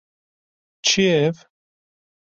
[0.85, 1.35] Çi ye ev?